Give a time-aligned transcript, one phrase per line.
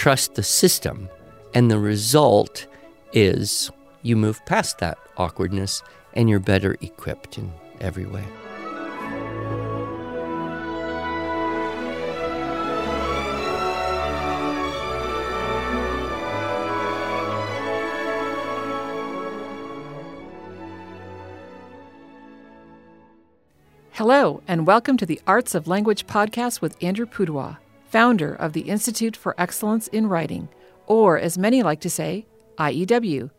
[0.00, 1.10] trust the system.
[1.52, 2.66] And the result
[3.12, 3.70] is
[4.00, 5.82] you move past that awkwardness
[6.14, 7.52] and you're better equipped in
[7.82, 8.24] every way.
[23.92, 27.58] Hello, and welcome to the Arts of Language podcast with Andrew Pudewa,
[27.90, 30.48] founder of the Institute for Excellence in Writing,
[30.86, 32.24] or as many like to say,
[32.56, 33.30] IEW.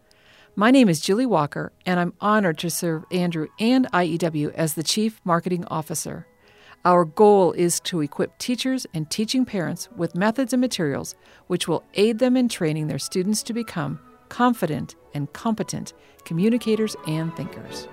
[0.55, 4.84] My name is Julie Walker, and I'm honored to serve Andrew and IEW as the
[4.84, 6.27] Chief Marketing Officer.
[6.84, 11.16] Our goal is to equip teachers and teaching parents with methods and materials
[11.47, 13.99] which will aid them in training their students to become
[14.30, 15.94] confident and competent
[16.25, 17.88] communicators and thinkers.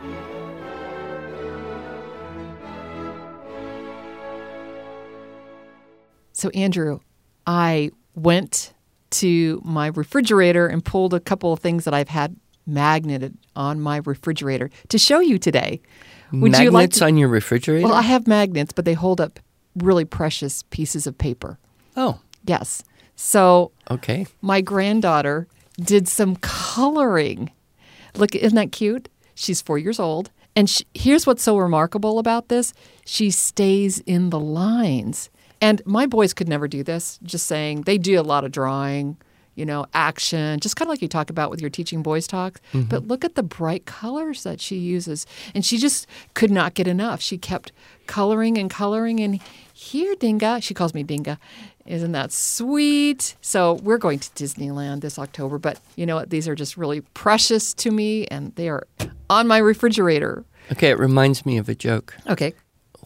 [6.39, 7.01] So, Andrew,
[7.49, 8.73] I went
[9.11, 13.97] to my refrigerator and pulled a couple of things that I've had magneted on my
[14.05, 15.81] refrigerator to show you today.
[16.31, 17.85] Would magnets you like to, on your refrigerator?
[17.85, 19.41] Well, I have magnets, but they hold up
[19.75, 21.59] really precious pieces of paper.
[21.97, 22.21] Oh.
[22.45, 22.85] Yes.
[23.17, 24.29] So, okay.
[24.41, 25.49] My granddaughter
[25.81, 27.51] did some coloring.
[28.15, 29.09] Look, isn't that cute?
[29.35, 30.31] She's four years old.
[30.55, 32.75] And she, here's what's so remarkable about this
[33.05, 35.31] she stays in the lines.
[35.61, 39.17] And my boys could never do this, just saying they do a lot of drawing,
[39.55, 42.61] you know, action, just kind of like you talk about with your teaching boys talks.
[42.73, 42.89] Mm-hmm.
[42.89, 45.27] But look at the bright colors that she uses.
[45.53, 47.21] And she just could not get enough.
[47.21, 47.73] She kept
[48.07, 49.19] coloring and coloring.
[49.19, 49.41] And
[49.73, 51.39] here, Dinga, she calls me Dinga.
[51.87, 53.35] Isn't that sweet?
[53.41, 55.59] So we're going to Disneyland this October.
[55.59, 56.31] But you know what?
[56.31, 58.87] These are just really precious to me and they are
[59.29, 60.45] on my refrigerator.
[60.71, 62.15] Okay, it reminds me of a joke.
[62.29, 62.53] Okay.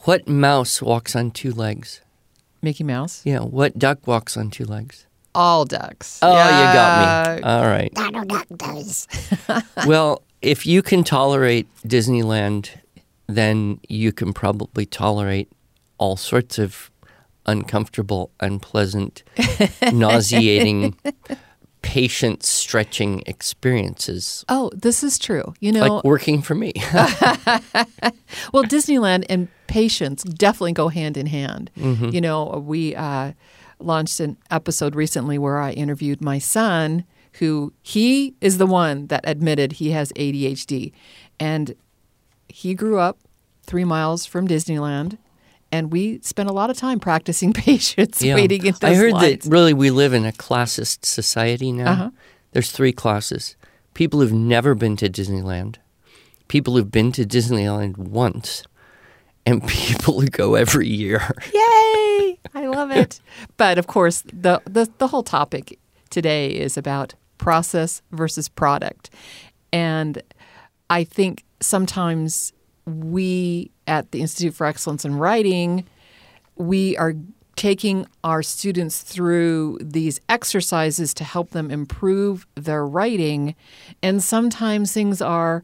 [0.05, 2.03] What mouse walks on two legs?
[2.63, 3.23] Mickey Mouse?
[3.25, 3.41] Yeah.
[3.41, 5.07] What duck walks on two legs?
[5.35, 6.19] All ducks.
[6.23, 6.59] Oh, yeah.
[6.59, 7.43] you got me.
[7.43, 7.93] All right.
[7.95, 9.09] Donald Duck does.
[9.87, 12.71] well, if you can tolerate Disneyland,
[13.27, 15.51] then you can probably tolerate
[15.99, 16.91] all sorts of
[17.47, 19.22] uncomfortable, unpleasant,
[19.93, 20.97] nauseating
[21.82, 24.44] patient stretching experiences.
[24.48, 25.53] Oh, this is true.
[25.60, 26.72] You know, like working for me.
[28.53, 31.71] well, Disneyland and patience definitely go hand in hand.
[31.76, 32.09] Mm-hmm.
[32.09, 33.32] You know, we uh,
[33.78, 37.04] launched an episode recently where I interviewed my son,
[37.34, 40.92] who he is the one that admitted he has ADHD,
[41.38, 41.75] and
[42.48, 43.19] he grew up
[43.65, 45.19] three miles from Disneyland
[45.72, 48.34] and we spend a lot of time practicing patience, yeah.
[48.34, 49.44] waiting in those I heard lines.
[49.44, 51.93] that really we live in a classist society now.
[51.93, 52.10] Uh-huh.
[52.53, 53.56] There's three classes:
[53.94, 55.77] people who've never been to Disneyland,
[56.49, 58.62] people who've been to Disneyland once,
[59.47, 61.22] and people who go every year.
[61.53, 62.39] Yay!
[62.54, 63.21] I love it.
[63.56, 65.78] but of course, the, the the whole topic
[66.10, 69.09] today is about process versus product,
[69.72, 70.22] and
[70.91, 72.53] I think sometimes
[72.87, 75.84] we at the Institute for Excellence in Writing,
[76.56, 77.15] we are
[77.56, 83.54] taking our students through these exercises to help them improve their writing.
[84.03, 85.62] And sometimes things are,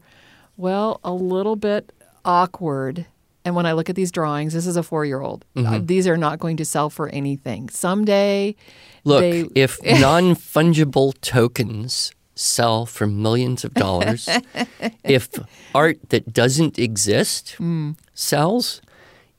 [0.55, 1.91] well, a little bit
[2.23, 3.05] awkward.
[3.43, 5.45] And when I look at these drawings, this is a four year old.
[5.55, 5.73] Mm-hmm.
[5.73, 7.69] Uh, these are not going to sell for anything.
[7.69, 8.55] Someday,
[9.03, 9.45] look, they...
[9.55, 14.29] if non fungible tokens sell for millions of dollars.
[15.03, 15.29] if
[15.75, 17.95] art that doesn't exist mm.
[18.13, 18.81] sells,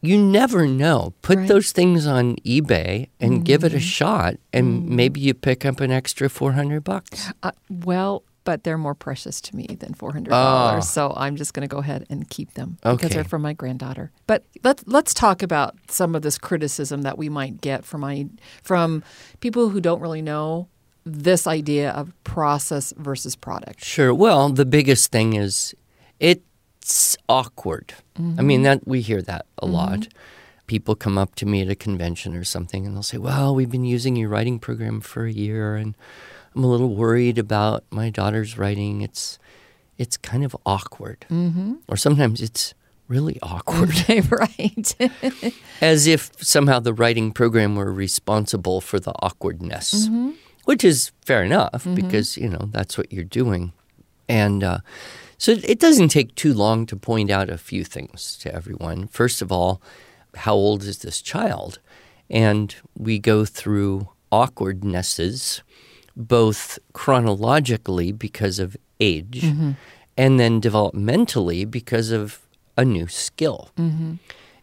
[0.00, 1.14] you never know.
[1.22, 1.48] Put right.
[1.48, 3.42] those things on eBay and mm-hmm.
[3.42, 3.84] give it a mm-hmm.
[3.84, 4.88] shot, and mm.
[4.88, 7.32] maybe you pick up an extra 400 bucks.
[7.42, 10.84] Uh, well, but they're more precious to me than four hundred dollars.
[10.84, 10.86] Oh.
[10.86, 12.96] So I'm just going to go ahead and keep them okay.
[12.96, 14.10] because they're from my granddaughter.
[14.26, 18.26] But let's let's talk about some of this criticism that we might get from my
[18.62, 19.04] from
[19.40, 20.68] people who don't really know
[21.04, 23.84] this idea of process versus product?
[23.84, 24.14] Sure.
[24.14, 25.74] Well, the biggest thing is
[26.18, 27.94] it's awkward.
[28.18, 28.40] Mm-hmm.
[28.40, 28.64] I mean, mm-hmm.
[28.64, 29.74] that we hear that a mm-hmm.
[29.74, 30.08] lot.
[30.66, 33.70] People come up to me at a convention or something and they'll say, "Well, we've
[33.70, 35.96] been using your writing program for a year and
[36.54, 39.00] I'm a little worried about my daughter's writing.
[39.00, 39.38] It's
[39.98, 41.74] it's kind of awkward." Mm-hmm.
[41.88, 42.74] Or sometimes it's
[43.08, 43.90] really awkward.
[44.30, 44.94] right.
[45.80, 50.06] As if somehow the writing program were responsible for the awkwardness.
[50.06, 50.30] Mm-hmm
[50.70, 51.96] which is fair enough mm-hmm.
[51.96, 53.72] because you know that's what you're doing,
[54.28, 54.78] and uh,
[55.36, 59.08] so it doesn't take too long to point out a few things to everyone.
[59.08, 59.82] First of all,
[60.36, 61.80] how old is this child?
[62.30, 65.62] And we go through awkwardnesses,
[66.16, 69.72] both chronologically because of age, mm-hmm.
[70.16, 72.46] and then developmentally because of
[72.76, 73.70] a new skill.
[73.76, 74.14] Mm-hmm.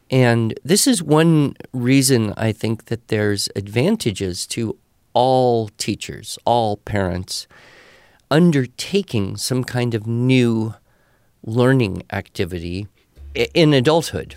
[0.10, 4.78] And this is one reason I think that there's advantages to
[5.18, 7.48] all teachers, all parents
[8.30, 10.76] undertaking some kind of new
[11.44, 12.86] learning activity
[13.34, 14.36] in adulthood.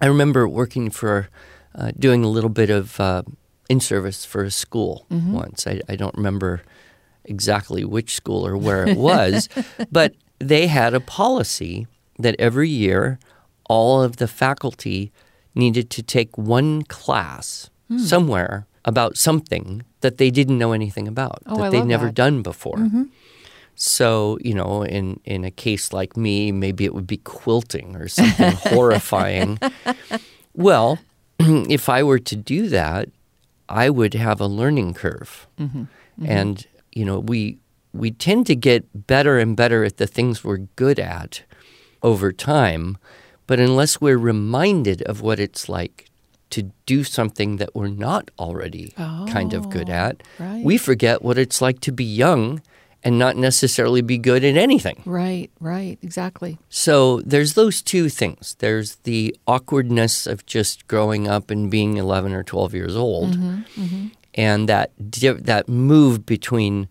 [0.00, 1.28] I remember working for,
[1.74, 3.22] uh, doing a little bit of uh,
[3.68, 5.66] in service for a school once.
[5.66, 6.62] I, I don't remember
[7.24, 9.48] exactly which school or where it was,
[9.90, 11.88] but they had a policy
[12.20, 13.18] that every year
[13.68, 15.10] all of the faculty
[15.56, 17.68] needed to take one class
[17.98, 22.14] somewhere about something that they didn't know anything about, Oh, that they'd never that.
[22.14, 22.76] done before.
[22.76, 23.04] Mm-hmm.
[23.74, 28.08] So, you know, in, in a case like me, maybe it would be quilting or
[28.08, 29.58] something horrifying.
[30.54, 30.98] Well,
[31.38, 33.08] if I were to do that,
[33.68, 35.46] I would have a learning curve.
[35.58, 35.78] Mm-hmm.
[35.80, 36.26] Mm-hmm.
[36.26, 37.58] And, you know, we
[37.92, 41.42] we tend to get better and better at the things we're good at
[42.02, 42.98] over time,
[43.46, 46.09] but unless we're reminded of what it's like
[46.50, 50.64] to do something that we're not already kind of good Oh, at, right.
[50.64, 52.60] we forget what it's like to be young
[53.02, 55.00] and not necessarily be good at anything.
[55.06, 56.58] Right, right, exactly.
[56.68, 58.56] So there's those two things.
[58.58, 64.08] There's the awkwardness of just growing up and being 11 or 12 years old, Mm-hmm,
[64.34, 66.88] and that that move between,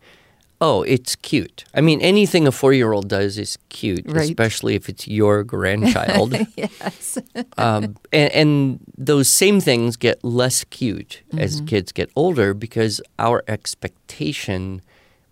[0.61, 1.63] oh, it's cute.
[1.73, 4.25] I mean, anything a four year old does is cute, Right.
[4.25, 6.35] especially if it's your grandchild.
[6.57, 7.17] Yes.
[7.57, 13.43] um, and, and those same things get less cute as kids get older because our
[13.47, 14.81] expectation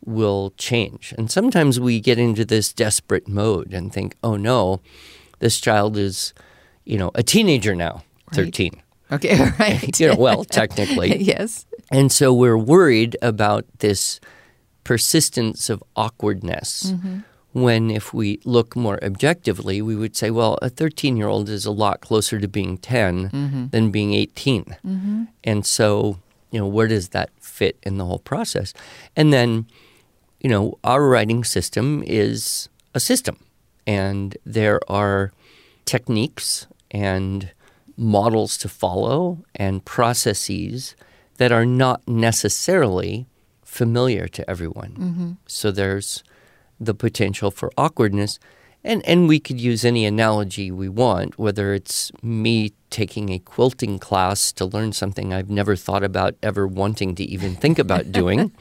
[0.06, 1.14] will change.
[1.18, 4.80] And sometimes we get into this desperate mode and think, oh no,
[5.40, 6.34] this child is,
[6.86, 8.46] you know, a teenager now, Right.
[8.46, 8.82] 13.
[9.12, 10.00] Okay, right.
[10.00, 11.18] You know, well, technically.
[11.22, 11.66] yes.
[11.92, 14.20] And so we're worried about this
[14.88, 16.94] persistence of awkwardness.
[16.94, 17.20] Mm-hmm.
[17.52, 21.66] When, if we look more objectively, we would say, well, a 13 year old is
[21.66, 23.68] a lot closer to being 10 mm-hmm.
[23.68, 24.64] than being 18.
[24.64, 25.24] Mm-hmm.
[25.44, 26.20] And so,
[26.52, 28.74] you know, where does that fit in the whole process?
[29.18, 29.66] And then,
[30.40, 33.44] you know, our writing system is a system,
[33.86, 35.34] and there are
[35.84, 37.52] techniques and
[37.98, 40.96] models to follow and processes
[41.38, 43.26] that are not necessarily
[43.78, 45.38] familiar to everyone.
[45.46, 46.24] So there's
[46.80, 48.40] the potential for awkwardness.
[48.84, 54.00] And, and we could use any analogy we want, whether it's me taking a quilting
[54.00, 58.52] class to learn something I've never thought about ever wanting to even think about doing,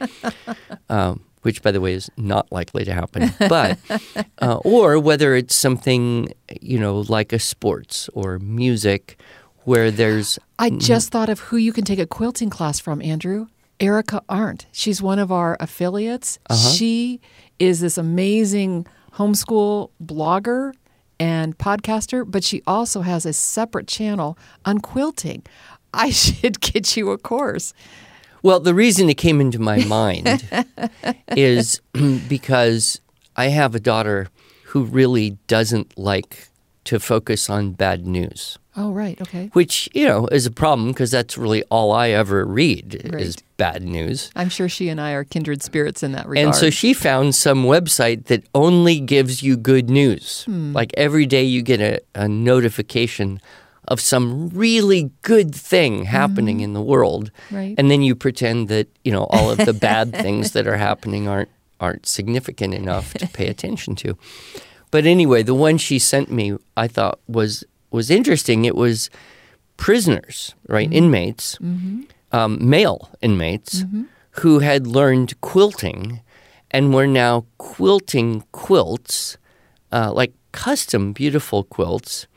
[0.89, 3.31] um, which, by the way, is not likely to happen.
[3.39, 3.79] But,
[4.41, 9.19] uh, or whether it's something, you know, like a sports or music
[9.63, 13.47] where there's I just thought of who you can take a quilting class from, Andrew.
[13.79, 14.65] Erica Arndt.
[14.71, 16.39] She's one of our affiliates.
[16.49, 16.69] Uh-huh.
[16.69, 17.21] She
[17.59, 20.73] is this amazing homeschool blogger
[21.19, 25.43] and podcaster, but she also has a separate channel on quilting.
[25.93, 27.73] I should get you a course.
[28.43, 30.47] Well, the reason it came into my mind
[31.29, 31.81] is
[32.29, 33.01] because
[33.35, 34.27] I have a daughter
[34.65, 36.49] who really doesn't like
[36.85, 39.19] to focus on bad news, Oh, right.
[39.19, 39.49] Okay.
[39.53, 43.81] which, you know, is a problem because that's really all I ever read is bad
[43.81, 44.29] news.
[44.35, 46.45] I'm sure she and I are kindred spirits in that regard.
[46.45, 50.43] And so she found some website that only gives you good news.
[50.43, 50.73] Hmm.
[50.73, 53.41] Like every day you get a, a notification
[53.87, 57.31] of some really good thing happening in the world.
[57.49, 57.73] Right.
[57.77, 61.27] And then you pretend that, you know, all of the bad things that are happening
[61.27, 64.17] aren't aren't significant enough to pay attention to.
[64.91, 68.65] But anyway, the one she sent me I thought was was interesting.
[68.65, 69.09] It was
[69.77, 70.91] prisoners, right?
[70.91, 71.57] Inmates,
[72.31, 73.85] um, male inmates
[74.41, 76.21] who had learned quilting
[76.71, 79.37] and were now quilting quilts,
[79.91, 82.27] uh, like custom beautiful quilts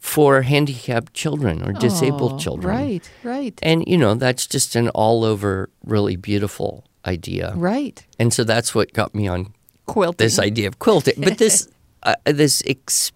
[0.00, 2.74] for handicapped children or disabled Oh, children.
[2.76, 7.52] Right, right, And, you know, that's just an all over really beautiful idea.
[7.56, 8.04] right.
[8.18, 9.52] And so that's what got me on
[9.86, 10.24] Quilting.
[10.24, 11.14] this idea of quilting.
[11.18, 11.68] But this
[12.04, 13.12] uh, this experience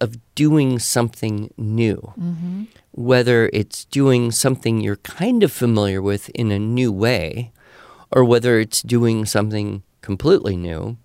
[0.00, 2.12] of doing something new,
[2.92, 7.52] whether it's doing something you're kind of familiar with in a new way,
[8.10, 10.96] or whether it's doing something completely new,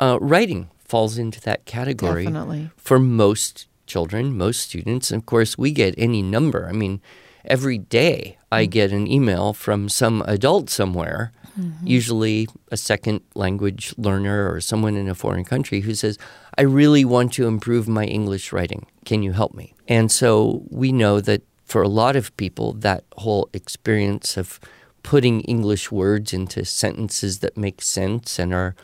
[0.00, 2.70] uh, writing falls into that category Definitely.
[2.76, 5.10] for most children, most students.
[5.10, 6.66] Of course, we get any number.
[6.68, 7.00] I mean,
[7.44, 8.70] every day I mm.
[8.70, 11.86] get an email from some adult somewhere, mm-hmm.
[11.86, 16.18] usually a second language learner or someone in a foreign country, who says,
[16.56, 18.86] I really want to improve my English writing.
[19.04, 19.74] Can you help me?
[19.88, 24.60] And so we know that for a lot of people, that whole experience of
[25.02, 28.74] putting English words into sentences that make sense and are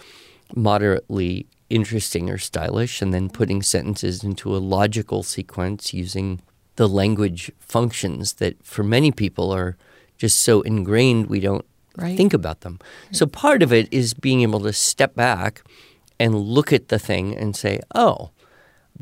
[0.54, 6.40] moderately interesting or stylish, and then putting sentences into a logical sequence using
[6.80, 7.42] the language
[7.76, 9.76] functions that for many people are
[10.22, 12.16] just so ingrained we don't Right.
[12.16, 12.78] think about them.
[13.18, 15.52] So part of it is being able to step back
[16.18, 17.74] and look at the thing and say,
[18.06, 18.30] "Oh,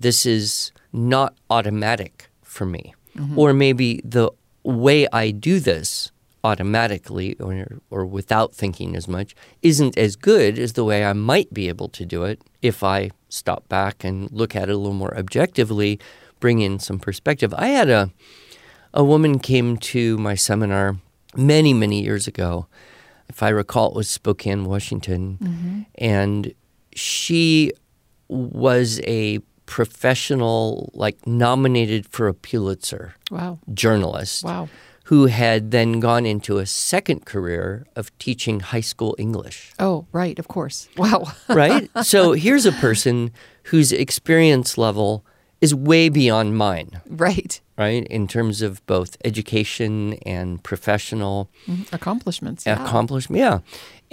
[0.04, 2.84] this is not automatic for me."
[3.16, 3.38] Mm-hmm.
[3.38, 4.26] Or maybe the
[4.64, 6.10] way I do this
[6.42, 7.54] automatically or,
[7.90, 11.88] or without thinking as much isn't as good as the way I might be able
[11.98, 15.98] to do it if I stop back and look at it a little more objectively,
[16.40, 17.52] bring in some perspective.
[17.56, 18.10] I had a
[18.94, 20.96] a woman came to my seminar
[21.36, 22.66] many, many years ago.
[23.28, 25.38] If I recall, it was Spokane, Washington.
[25.42, 25.80] Mm-hmm.
[25.96, 26.54] And
[26.94, 27.72] she
[28.28, 33.58] was a professional, like nominated for a Pulitzer Wow.
[33.74, 34.68] journalist Wow.
[35.04, 39.72] who had then gone into a second career of teaching high school English.
[39.78, 40.38] Oh, right.
[40.38, 40.88] Of course.
[40.96, 41.32] Wow.
[41.48, 41.90] Right?
[42.02, 43.30] so here's a person
[43.64, 45.24] whose experience level
[45.60, 47.60] is way beyond mine, right.
[47.76, 48.06] right?
[48.06, 51.92] In terms of both education and professional Mhm.
[51.92, 52.64] Accomplishments.
[52.66, 52.84] Yeah.
[52.84, 53.40] accomplishment.
[53.40, 53.58] Yeah.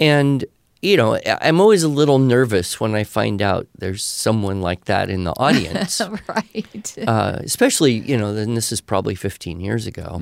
[0.00, 0.44] And,
[0.82, 5.08] you know, I'm always a little nervous when I find out there's someone like that
[5.08, 6.00] in the audience.
[6.28, 6.94] right.
[7.06, 10.20] uh, especially you know, and this is probably 15 years ago.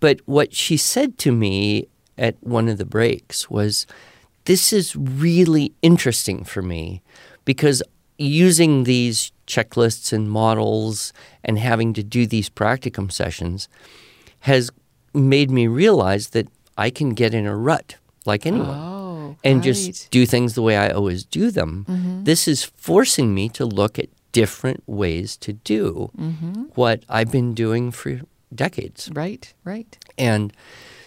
[0.00, 1.86] But what she said to me
[2.18, 3.86] at one of the breaks was,
[4.44, 7.02] "This is really interesting for me
[7.44, 7.82] because
[8.18, 11.12] using these checklists and models
[11.44, 13.68] and having to do these practicum sessions
[14.40, 14.70] has
[15.14, 19.64] made me realize that I can get in a rut like anyone." Oh, and right.
[19.64, 21.86] just do things the way I always do them.
[21.88, 22.24] Mm-hmm.
[22.24, 26.64] This is forcing me to look at different ways to do mm-hmm.
[26.74, 28.20] what I've been doing for
[28.54, 29.10] decades.
[29.14, 29.98] right, right.
[30.18, 30.52] And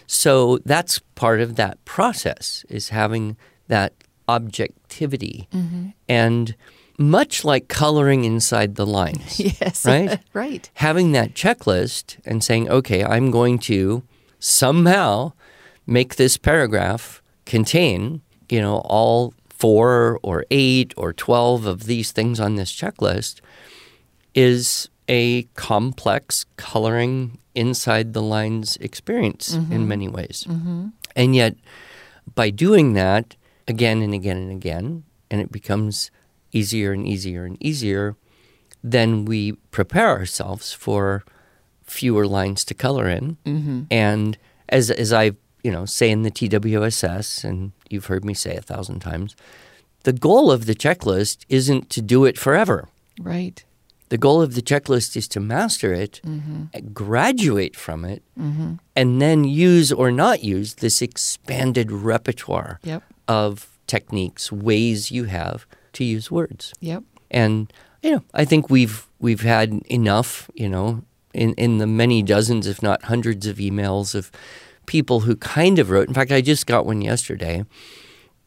[0.06, 3.36] so that's part of that process is having
[3.68, 3.92] that
[4.28, 5.48] objectivity.
[5.52, 5.90] Mm-hmm.
[6.08, 6.56] And
[7.00, 9.86] much like coloring inside the lines, Yes.
[9.86, 10.20] Right?
[10.34, 10.70] right.
[10.74, 14.02] having that checklist and saying, okay, I'm going to
[14.38, 15.32] somehow
[15.86, 22.38] make this paragraph contain, you know, all four or eight or 12 of these things
[22.38, 23.40] on this checklist
[24.34, 29.88] is a complex coloring inside the lines experience in mm-hmm.
[29.88, 30.44] many ways.
[30.46, 30.88] Mm-hmm.
[31.16, 31.56] And yet,
[32.34, 36.10] by doing that again and again and again, and it becomes
[36.52, 38.16] easier and easier and easier,
[38.82, 41.24] then we prepare ourselves for
[41.82, 43.36] fewer lines to color in.
[43.44, 43.82] Mm-hmm.
[43.90, 44.38] And
[44.68, 48.62] as as I you know say in the TWSS, and you've heard me say a
[48.62, 49.36] thousand times,
[50.04, 52.88] the goal of the checklist isn't to do it forever.
[53.20, 53.62] Right.
[54.08, 56.88] The goal of the checklist is to master it, mm-hmm.
[56.92, 58.74] graduate from it, mm-hmm.
[58.96, 63.04] and then use or not use this expanded repertoire Yep.
[63.28, 66.72] of techniques, ways you have to use words.
[66.80, 67.04] Yep.
[67.30, 72.22] And you know, I think we've we've had enough, you know, in, in the many
[72.22, 74.30] dozens, if not hundreds of emails of
[74.86, 76.08] people who kind of wrote.
[76.08, 77.64] In fact, I just got one yesterday.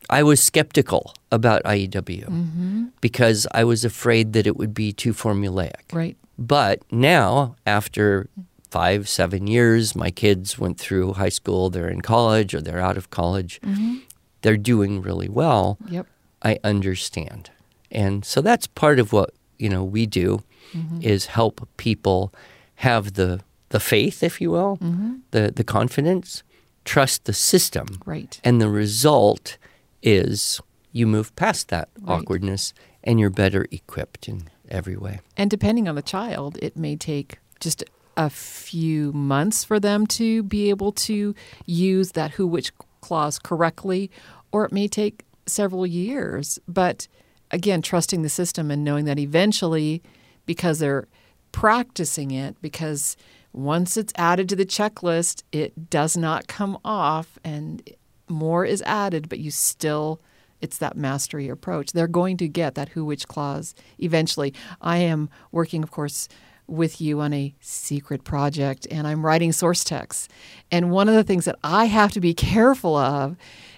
[0.10, 2.86] I was skeptical about IEW mm-hmm.
[3.00, 5.94] because I was afraid that it would be too formulaic.
[5.94, 6.18] Right.
[6.38, 8.28] But now, after
[8.70, 12.98] five, seven years, my kids went through high school, they're in college or they're out
[12.98, 13.98] of college, mm-hmm.
[14.42, 15.78] they're doing really well.
[15.90, 16.08] Yep.
[16.44, 17.50] I understand.
[17.92, 21.02] And so that's part of what, you know, we do mm-hmm.
[21.02, 22.34] is help people
[22.76, 25.16] have the the faith, if you will, mm-hmm.
[25.32, 26.44] the the confidence,
[26.86, 27.88] trust the system.
[28.06, 28.40] Right.
[28.44, 29.58] And the result
[30.02, 32.20] is you move past that Right.
[32.20, 32.74] awkwardness
[33.04, 35.20] and you're better equipped in every way.
[35.38, 37.84] And depending on the child, it may take just
[38.16, 41.34] a few months for them to be able to
[41.66, 42.72] use that who which
[43.02, 44.12] clause correctly,
[44.52, 46.60] or it may take several years.
[46.68, 47.08] But
[47.52, 50.02] again, trusting the system and knowing that eventually,
[50.46, 51.08] because they're
[51.52, 53.16] practicing it, because
[53.54, 57.88] once it's added to the checklist, it does not come off and
[58.28, 60.20] more is added, but you still
[60.64, 61.92] it's that mastery approach.
[61.92, 64.54] They're going to get that who which clause eventually.
[64.82, 66.30] I am working, of course,
[66.68, 70.30] with you on a secret project and I'm writing source texts.
[70.72, 73.36] And one of the things that I have to be careful of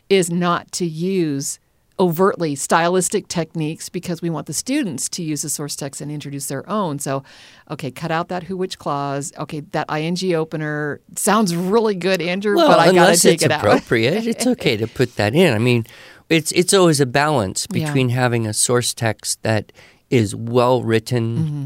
[0.10, 1.60] is not to use
[1.98, 6.48] overtly stylistic techniques because we want the students to use the source text and introduce
[6.48, 7.00] their own.
[7.00, 7.24] So,
[7.72, 9.32] okay, cut out that who which clause.
[9.38, 13.36] Okay, that ing opener sounds really good, Andrew, Well, but I got to unless take
[13.36, 13.62] it's it out.
[13.62, 15.54] appropriate, it's okay to put that in.
[15.54, 15.86] I mean,
[16.30, 17.86] it's it's always a balance Yeah.
[17.86, 19.72] between having a source text that
[20.10, 21.66] is well written Mm-hmm.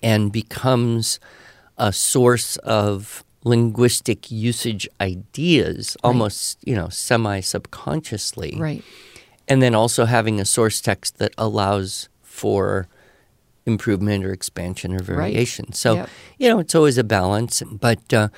[0.00, 1.18] and becomes
[1.76, 8.84] a source of linguistic usage ideas, almost you know semi subconsciously, Right.
[9.46, 12.88] and then also having a source text that allows for
[13.64, 15.72] improvement or expansion or variation.
[15.72, 16.08] So, Yep.
[16.38, 17.62] you know, it's always a balance.
[17.62, 18.28] But uh,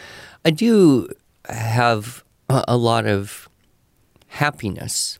[0.44, 1.08] I do
[1.48, 3.48] have a, a lot of
[4.28, 5.18] happiness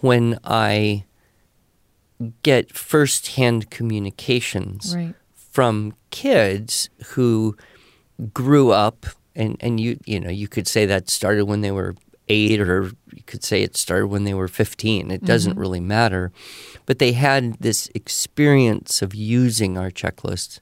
[0.00, 1.04] when I
[2.42, 5.14] get firsthand communications Right.
[5.34, 7.56] from kids who
[8.34, 11.94] grew up and, and you you know you could say that started when they were
[12.28, 15.60] eight or you could say it started when they were 15 it doesn't mm-hmm.
[15.60, 16.32] really matter.
[16.86, 20.60] But they had this experience of using our checklists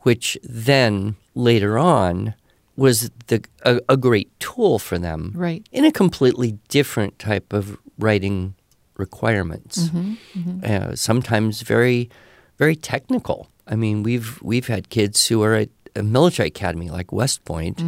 [0.00, 2.34] which then later on
[2.76, 5.66] was the a, a great tool for them Right.
[5.72, 8.54] in a completely different type of writing
[8.96, 9.88] requirements.
[9.88, 10.14] Mm-hmm.
[10.38, 10.90] Mm-hmm.
[10.90, 12.10] Uh, sometimes very
[12.58, 13.48] very technical.
[13.66, 17.82] I mean we've we've had kids who are at a military academy like west point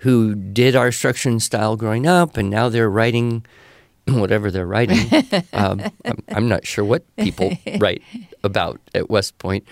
[0.00, 3.44] who did our structure and style growing up and now they're writing
[4.08, 4.98] whatever they're writing.
[5.52, 8.02] Um, I'm, I'm not sure what people write
[8.42, 9.66] about at west point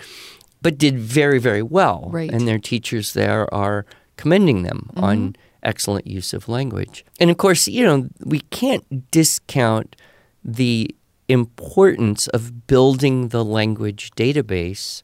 [0.61, 2.09] but did very very well.
[2.11, 2.31] Right.
[2.31, 3.85] and their teachers there are
[4.17, 7.05] commending them on excellent use of language.
[7.19, 9.95] And of course you know we can't discount
[10.43, 10.95] the
[11.27, 15.01] importance of building the language database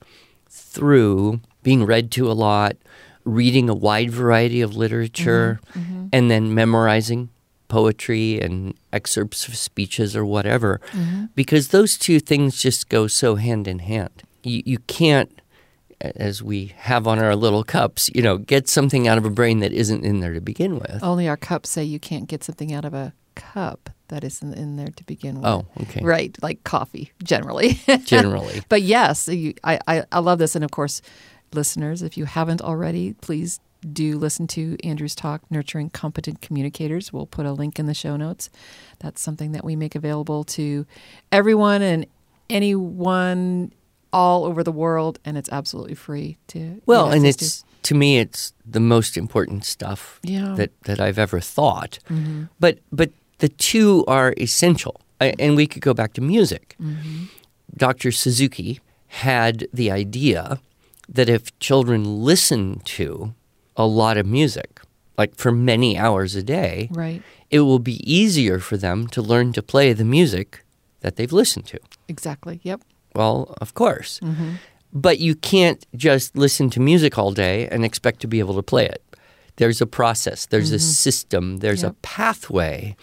[0.49, 2.77] through being read to a lot,
[3.23, 5.79] reading a wide variety of literature, mm-hmm.
[5.79, 6.07] Mm-hmm.
[6.13, 7.29] and then memorizing
[7.69, 11.25] poetry and excerpts of speeches or whatever, mm-hmm.
[11.33, 14.21] because those two things just go so hand in hand.
[14.43, 15.41] You, you can't,
[15.99, 19.59] as we have on our little cups, you know, get something out of a brain
[19.61, 20.99] that isn't in there to begin with.
[21.01, 24.75] Only our cups say you can't get something out of a cup that isn't in
[24.75, 25.45] there to begin with.
[25.45, 26.03] Oh, okay.
[26.03, 27.79] Right, like coffee, generally.
[28.05, 28.61] Generally.
[28.69, 30.55] but yes, you, I, I, I love this.
[30.55, 31.01] And of course,
[31.55, 33.59] listeners, if you haven't already, please
[33.91, 37.11] do listen to Andrew's talk, Nurturing Competent Communicators.
[37.13, 38.49] We'll put a link in the show notes.
[38.99, 40.85] That's something that we make available to
[41.31, 42.05] everyone and
[42.49, 43.71] anyone
[44.11, 45.19] all over the world.
[45.25, 46.81] And it's absolutely free to.
[46.85, 47.45] Well, and access to.
[47.45, 50.55] it's to me, it's the most important stuff Yeah.
[50.57, 51.99] that that I've ever thought.
[52.09, 52.45] Mm-hmm.
[52.59, 56.75] But but the two are essential, I, and we could go back to music.
[56.81, 57.25] Mm-hmm.
[57.77, 58.11] Dr.
[58.11, 60.59] Suzuki had the idea
[61.09, 63.33] that if children listen to
[63.75, 64.81] a lot of music,
[65.17, 67.21] like for many hours a day, Right.
[67.49, 70.63] it will be easier for them to learn to play the music
[71.01, 71.79] that they've listened to.
[72.07, 72.59] Exactly.
[72.63, 72.81] Yep.
[73.13, 74.19] Well, of course.
[74.21, 74.55] Mm-hmm.
[74.93, 78.63] But you can't just listen to music all day and expect to be able to
[78.63, 79.01] play it.
[79.57, 80.81] There's a process, there's a mm-hmm.
[81.05, 81.91] system, there's Yep.
[81.91, 82.95] a pathway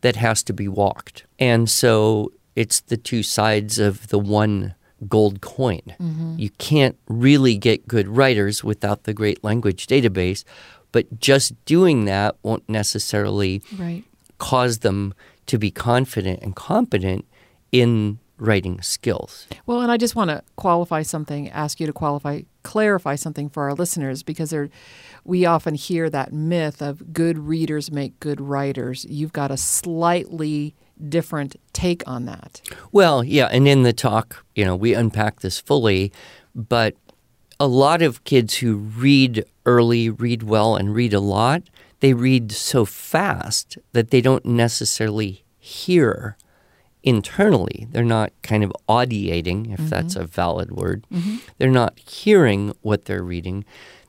[0.00, 1.24] that has to be walked.
[1.38, 4.74] And so it's the two sides of the one
[5.08, 5.80] gold coin.
[6.00, 6.34] Mm-hmm.
[6.38, 10.44] You can't really get good writers without the great language database,
[10.92, 14.04] but just doing that won't necessarily Right.
[14.38, 15.14] cause them
[15.46, 17.24] to be confident and competent
[17.72, 19.46] in writing skills.
[19.66, 23.64] Well, and I just want to qualify something, ask you to qualify, clarify something for
[23.64, 24.70] our listeners because there,
[25.24, 29.04] we often hear that myth of good readers make good writers.
[29.10, 30.74] You've got a slightly
[31.08, 32.60] different take on that.
[32.92, 36.12] Well, yeah, and in the talk, you know, we unpack this fully,
[36.54, 36.94] but
[37.58, 41.62] a lot of kids who read early, read well, and read a lot,
[42.00, 46.36] they read so fast that they don't necessarily hear
[47.02, 47.86] internally.
[47.90, 49.88] They're not kind of audiating, if mm-hmm.
[49.88, 51.06] that's a valid word.
[51.12, 51.36] Mm-hmm.
[51.58, 53.64] They're not hearing what they're reading.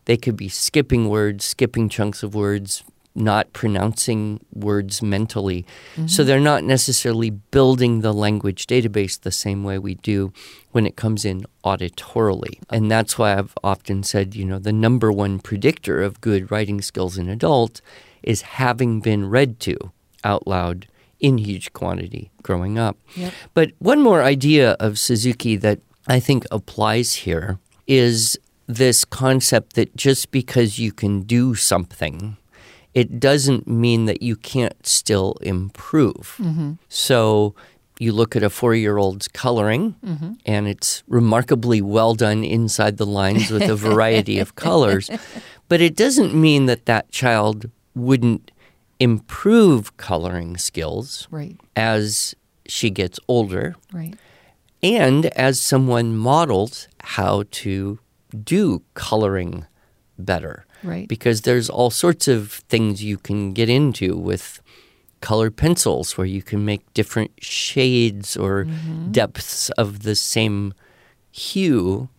[0.05, 5.65] They could be skipping words, skipping chunks of words, not pronouncing words mentally.
[5.95, 6.27] So mm-hmm.
[6.27, 10.31] they're not necessarily building the language database the same way we do
[10.71, 12.59] when it comes in auditorily.
[12.69, 16.81] And that's why I've often said, you know, the number one predictor of good writing
[16.81, 17.81] skills in adult
[18.23, 19.91] is having been read to
[20.23, 20.87] out loud
[21.19, 22.97] in huge quantity growing up.
[23.15, 23.33] Yep.
[23.53, 29.95] But one more idea of Suzuki that I think applies here is this concept that
[29.95, 32.37] just because you can do something,
[32.93, 36.35] it doesn't mean that you can't still improve.
[36.39, 36.73] Mm-hmm.
[36.89, 37.55] So
[37.99, 40.33] you look at a four year old's coloring, mm-hmm.
[40.45, 45.09] and it's remarkably well done inside the lines with a variety of colors.
[45.69, 48.51] But it doesn't mean that that child wouldn't
[48.99, 51.55] improve coloring skills Right.
[51.77, 52.35] as
[52.67, 54.15] she gets older Right.
[54.83, 57.99] and as someone models how to
[58.43, 59.65] do coloring
[60.25, 60.65] better.
[60.83, 61.07] Right.
[61.07, 64.61] Because there's all sorts of things you can get into with
[65.21, 68.65] colored pencils where you can make different shades or
[69.11, 70.73] depths of the same
[71.31, 72.09] hue,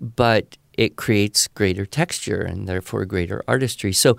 [0.00, 3.92] but it creates greater texture and therefore greater artistry.
[3.92, 4.16] So,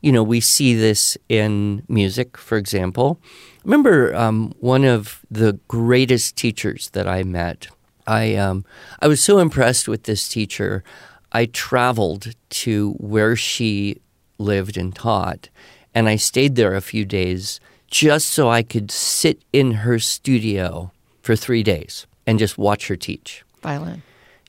[0.00, 3.18] you know, we see this in music, for example.
[3.64, 7.68] Remember um, one of the greatest teachers that I met.
[8.06, 8.64] I um,
[9.00, 10.82] I was so impressed with this teacher.
[11.32, 14.00] I traveled to where she
[14.38, 15.48] lived and taught,
[15.94, 17.60] and I stayed there a few days
[17.90, 22.96] just so I could sit in her studio for three days and just watch her
[22.96, 24.02] teach Violin.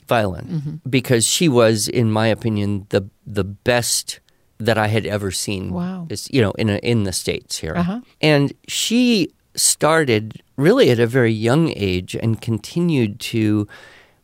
[0.07, 4.19] violin because she was, in my opinion, the the best
[4.57, 5.71] that I had ever seen.
[5.71, 6.07] Wow.
[6.09, 8.01] is, you know, in a, in the states here, Uh-huh.
[8.21, 13.67] and she started really at a very young age and continued to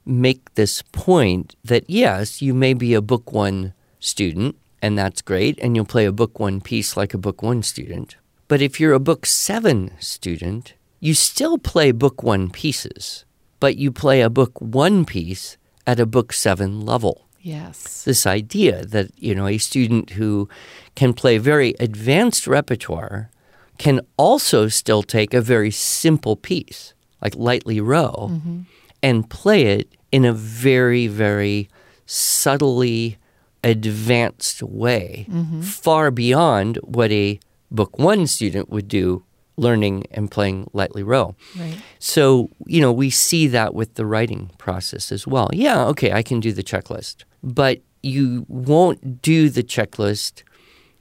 [0.05, 5.57] make this point that yes, you may be a book one student, and that's great,
[5.59, 8.17] and you'll play a book one piece like a book one student.
[8.47, 13.25] But if you're a book seven student, you still play book one pieces,
[13.59, 18.03] but you play a book one piece at a book seven level Yes.
[18.03, 20.49] this idea that you know a student who
[20.95, 23.29] can play very advanced repertoire
[23.77, 28.61] can also still take a very simple piece like lightly row mm-hmm.
[29.05, 31.69] And play it in a very very
[32.07, 33.17] subtly
[33.63, 35.61] advanced way mm-hmm.
[35.61, 37.39] far beyond what a
[37.71, 39.23] book 1 student would do
[39.57, 41.77] learning and playing lightly row Right.
[41.99, 45.49] so, you know, we see that with the writing process as well.
[45.53, 50.43] Yeah, okay, I can do the checklist, but you won't do the checklist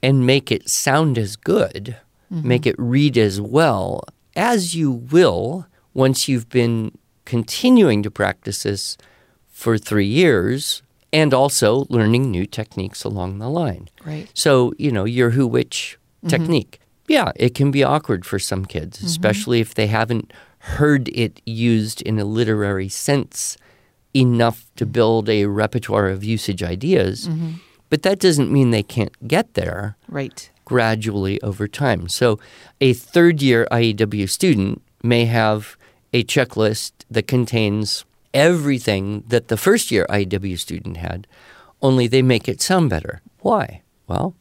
[0.01, 1.97] and make it sound as good,
[2.31, 2.47] mm-hmm.
[2.47, 4.03] make it read as well
[4.35, 8.97] as you will once you've been continuing to practice this
[9.49, 13.89] for three years and also learning new techniques along the line.
[14.05, 14.29] Right.
[14.33, 16.27] So, you know, your who which mm-hmm.
[16.29, 16.79] technique.
[17.07, 19.07] Yeah, it can be awkward for some kids, mm-hmm.
[19.07, 23.57] especially if they haven't heard it used in a literary sense
[24.13, 27.27] enough to build a repertoire of usage ideas.
[27.27, 27.51] Mm-hmm.
[27.89, 30.49] But that doesn't mean they can't get there Right.
[30.65, 32.09] gradually over time.
[32.09, 32.39] So,
[32.81, 35.77] a third year IEW student may have
[36.15, 41.27] a checklist that contains everything that the first year IEW student had,
[41.81, 43.21] only they make it sound better.
[43.39, 43.81] Why?
[44.07, 44.33] Well,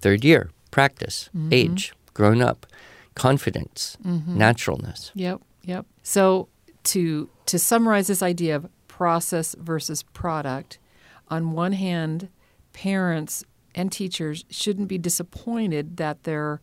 [0.00, 1.52] third year, practice, mm-hmm.
[1.52, 2.66] age, grown up,
[3.14, 4.36] confidence, mm-hmm.
[4.36, 5.12] naturalness.
[5.14, 5.86] Yep, yep.
[6.02, 6.48] So
[6.84, 10.80] to to summarize this idea of process versus product,
[11.28, 12.28] on one hand,
[12.72, 13.44] parents
[13.76, 16.60] and teachers shouldn't be disappointed that their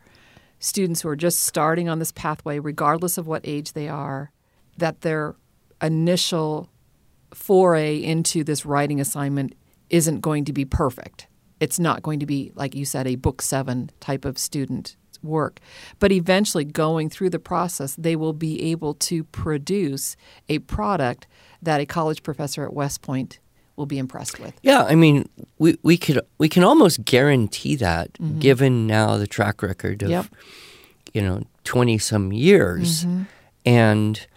[0.60, 4.32] students who are just starting on this pathway, regardless of what age they are,
[4.78, 5.36] that their
[5.82, 6.70] initial
[7.34, 9.54] foray into this writing assignment
[9.90, 11.28] isn't going to be perfect.
[11.60, 15.60] It's not going to be, like you said, a book seven type of student work.
[16.00, 20.16] But eventually, going through the process, they will be able to produce
[20.50, 21.28] a product
[21.62, 23.40] that a college professor at West Point
[23.76, 24.60] will be impressed with.
[24.62, 28.40] Yeah, I mean, we, we could we can almost guarantee that mm-hmm.
[28.40, 30.26] given now the track record of Yep.
[31.14, 33.24] you know twenty some years, mm-hmm.
[33.66, 34.28] and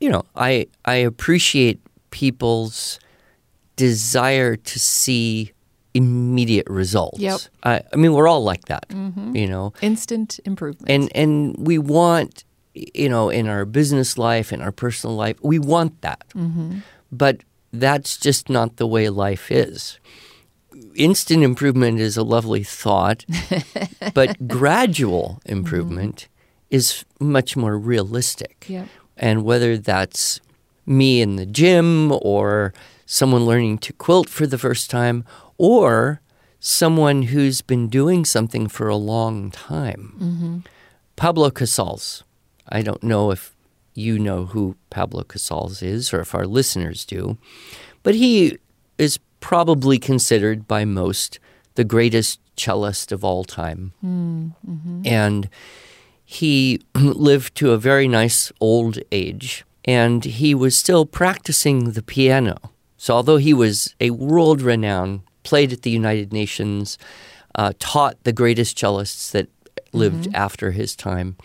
[0.00, 1.80] you know I I appreciate
[2.10, 2.98] people's
[3.76, 5.52] desire to see
[5.94, 7.18] immediate results.
[7.18, 7.40] Yep.
[7.62, 9.34] I, I mean, we're all like that, mm-hmm.
[9.34, 10.90] you know, Instant improvement.
[10.90, 15.58] and and we want you know in our business life in our personal life we
[15.58, 16.78] want that mm-hmm.
[17.10, 17.40] but
[17.72, 19.98] that's just not the way life is
[20.94, 23.24] instant improvement is a lovely thought
[24.14, 26.76] but gradual improvement mm-hmm.
[26.76, 28.86] is much more realistic Yep.
[29.18, 30.40] And whether that's
[30.86, 32.72] me in the gym or
[33.04, 35.24] someone learning to quilt for the first time
[35.58, 36.20] or
[36.60, 40.14] someone who's been doing something for a long time.
[40.18, 40.58] Mm-hmm.
[41.16, 42.24] Pablo Casals.
[42.68, 43.54] I don't know if
[43.94, 47.38] you know who Pablo Casals is or if our listeners do,
[48.02, 48.58] but he
[48.98, 51.38] is probably considered by most
[51.74, 53.92] the greatest cellist of all time.
[54.00, 55.02] Hmm, mm-hmm.
[55.04, 55.48] And
[56.30, 62.58] he lived to a very nice old age and he was still practicing the piano.
[62.98, 66.98] So, although he was a world renowned, played at the United Nations,
[67.54, 69.48] uh, taught the greatest cellists that
[69.94, 71.38] lived after his time,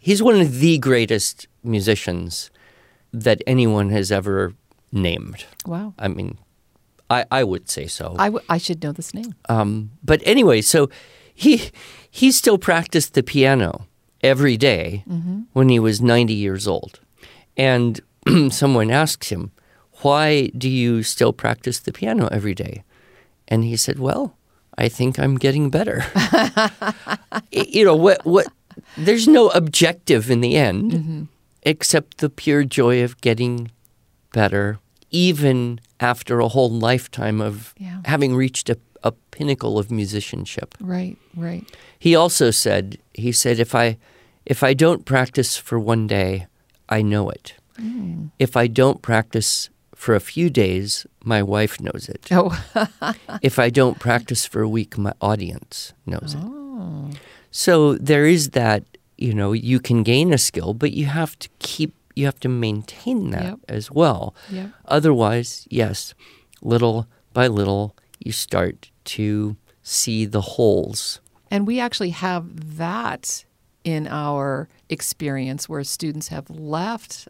[0.00, 2.50] he's one of the greatest musicians
[3.12, 4.54] that anyone has ever
[4.92, 5.44] named.
[5.66, 5.92] wow.
[5.98, 6.38] I mean,
[7.10, 8.16] I, I would say so.
[8.18, 9.34] I, w- I should know this name.
[9.50, 10.88] Um, but anyway, so
[11.34, 11.70] he
[12.10, 13.86] he still practiced the piano
[14.22, 15.42] every day mm-hmm.
[15.52, 17.00] when he was 90 years old.
[17.56, 18.00] And
[18.50, 19.50] someone asked him,
[20.02, 22.82] "Why do you still practice the piano every day?"
[23.48, 24.36] And he said, "Well,
[24.78, 26.04] I think I'm getting better."
[27.52, 28.46] You know what what
[28.96, 31.22] there's no objective in the end mm-hmm.
[31.62, 33.70] except the pure joy of getting
[34.32, 34.78] better
[35.10, 38.00] even after a whole lifetime of Yeah.
[38.06, 40.74] having reached a, a pinnacle of musicianship.
[40.80, 41.64] Right, right.
[41.98, 43.98] He also said, he said, if I,
[44.46, 46.46] if I don't practice for one day,
[46.88, 47.54] I know it.
[47.80, 48.30] Mm.
[48.38, 52.26] If I don't practice for a few days, my wife knows it.
[52.30, 52.50] Oh,
[53.42, 56.42] if I don't practice for a week, my audience knows it.
[56.42, 57.10] Oh.
[57.50, 58.84] So there is that,
[59.18, 62.48] you know, you can gain a skill, but you have to keep, you have to
[62.48, 63.58] maintain that Yep.
[63.68, 64.34] as well.
[64.50, 64.70] Yep.
[64.86, 66.14] Otherwise, yes,
[66.60, 71.20] little by little, you start to see the holes.
[71.50, 73.44] And we actually have that
[73.84, 77.28] in our experience where students have left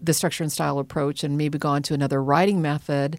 [0.00, 3.18] the structure and style approach and maybe gone to another writing method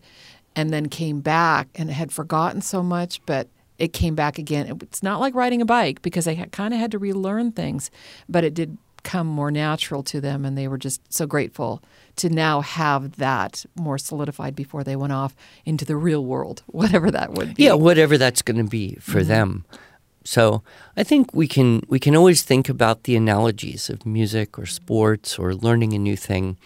[0.56, 3.48] and then came back and had forgotten so much, but
[3.78, 4.78] it came back again.
[4.82, 7.92] It's not like riding a bike because they kind of had to relearn things,
[8.28, 11.82] but it did come more natural to them and they were just so grateful
[12.18, 17.12] to now have that more solidified before they went off into the real world, whatever
[17.12, 17.64] that would be.
[17.64, 19.30] Yeah, whatever that's going to be for mm-hmm.
[19.30, 19.66] them.
[20.24, 20.62] So
[20.98, 24.84] I think we can we can always think about the analogies of music or mm-hmm.
[24.84, 26.58] sports or learning a new thing,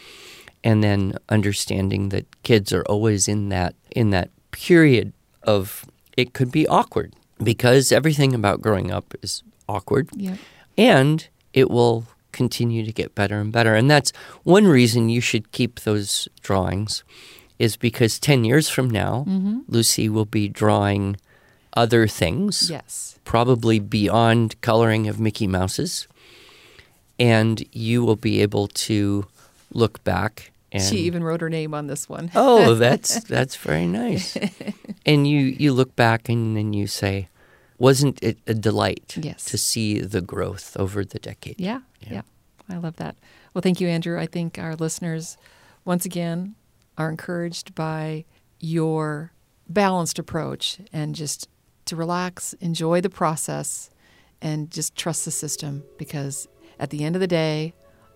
[0.63, 5.13] and then understanding that kids are always in that in that period
[5.44, 5.86] of
[6.17, 7.13] it could be awkward
[7.44, 10.38] because everything about growing up is awkward, Yeah.
[10.78, 13.76] and it will continue to get better and better.
[13.76, 14.12] And that's
[14.44, 17.04] one reason you should keep those drawings,
[17.60, 19.60] is because ten years from now, mm-hmm.
[19.67, 21.17] Lucy will be drawing
[21.74, 23.17] other things Yes.
[23.24, 26.08] probably beyond coloring of Mickey Mouses,
[27.20, 29.26] and you will be able to
[29.74, 32.32] look back and She even wrote her name on this one.
[32.34, 34.38] oh, that's that's very nice.
[35.06, 37.28] and you you look back and then you say,
[37.82, 39.44] wasn't it a delight Yes.
[39.46, 41.60] to see the growth over the decade?
[41.60, 42.22] Yeah, yeah,
[42.70, 43.15] I love that.
[43.54, 44.20] Well, thank you, Andrew.
[44.20, 45.36] I think our listeners,
[45.84, 46.56] once again,
[46.98, 48.26] are encouraged by
[48.60, 49.32] your
[49.67, 51.50] balanced approach and just
[51.86, 53.89] to relax, enjoy the process,
[54.41, 56.48] and just trust the system because
[56.80, 57.74] at the end of the day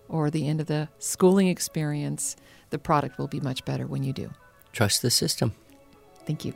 [0.08, 2.36] or the end of the schooling experience,
[2.70, 4.30] the product will be much better when you do.
[4.72, 5.54] Trust the system.
[6.24, 6.54] Thank you.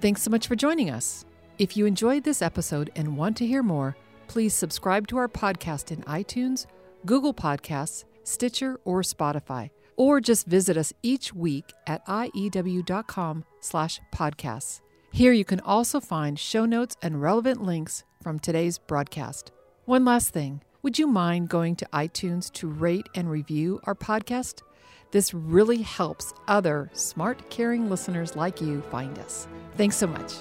[0.00, 1.26] Thanks so much for joining us.
[1.58, 3.94] If you enjoyed this episode and want to hear more,
[4.28, 6.64] please subscribe to our podcast in iTunes,
[7.04, 14.80] Google Podcasts, Stitcher, or Spotify, or just visit us each week at iew.com slash podcasts.
[15.12, 19.52] Here you can also find show notes and relevant links from today's broadcast.
[19.84, 20.62] One last thing.
[20.82, 24.62] Would you mind going to iTunes to rate and review our podcast?
[25.10, 29.48] This really helps other smart, caring listeners like you find us.
[29.76, 30.32] Thanks so much.